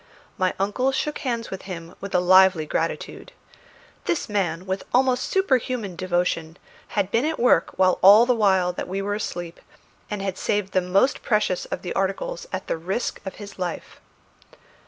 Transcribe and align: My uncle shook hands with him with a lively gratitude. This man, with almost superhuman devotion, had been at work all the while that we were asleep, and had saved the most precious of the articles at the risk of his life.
My 0.35 0.55
uncle 0.59 0.91
shook 0.91 1.19
hands 1.19 1.51
with 1.51 1.61
him 1.69 1.93
with 2.01 2.15
a 2.15 2.19
lively 2.19 2.65
gratitude. 2.65 3.33
This 4.05 4.27
man, 4.27 4.65
with 4.65 4.83
almost 4.91 5.25
superhuman 5.29 5.95
devotion, 5.95 6.57
had 6.97 7.11
been 7.11 7.23
at 7.23 7.39
work 7.39 7.75
all 7.77 8.25
the 8.25 8.33
while 8.33 8.73
that 8.73 8.87
we 8.87 8.99
were 9.03 9.13
asleep, 9.13 9.59
and 10.09 10.19
had 10.23 10.39
saved 10.39 10.73
the 10.73 10.81
most 10.81 11.21
precious 11.21 11.65
of 11.65 11.83
the 11.83 11.93
articles 11.93 12.47
at 12.51 12.65
the 12.65 12.77
risk 12.77 13.21
of 13.27 13.35
his 13.35 13.59
life. 13.59 14.01